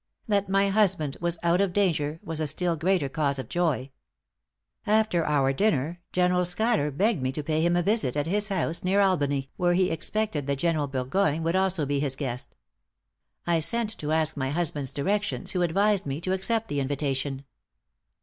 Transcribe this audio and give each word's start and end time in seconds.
That 0.27 0.49
my 0.49 0.69
husband 0.69 1.15
was 1.21 1.37
out 1.43 1.61
of 1.61 1.73
danger, 1.73 2.19
was 2.23 2.39
a 2.39 2.47
still 2.47 2.75
greater 2.75 3.07
cause 3.07 3.37
of 3.37 3.49
joy. 3.49 3.91
After 4.87 5.23
our 5.23 5.53
dinner, 5.53 6.01
General 6.11 6.43
Schuyler 6.43 6.89
begged 6.89 7.21
me 7.21 7.31
to 7.33 7.43
pay 7.43 7.61
him 7.61 7.75
a 7.75 7.83
visit 7.83 8.15
at 8.17 8.25
his 8.25 8.47
house 8.47 8.83
near 8.83 8.99
Albany, 8.99 9.51
where 9.57 9.75
he 9.75 9.91
expected 9.91 10.47
that 10.47 10.55
General 10.55 10.87
Bur 10.87 11.05
goyne 11.05 11.43
would 11.43 11.55
also 11.55 11.85
be 11.85 11.99
his 11.99 12.15
guest. 12.15 12.55
I 13.45 13.59
sent 13.59 13.95
to 13.99 14.11
ask 14.11 14.35
my 14.35 14.49
husband's 14.49 14.89
directions, 14.89 15.51
who 15.51 15.61
advised 15.61 16.07
me 16.07 16.19
to 16.21 16.33
accept 16.33 16.67
the 16.67 16.79
invitation. 16.79 17.45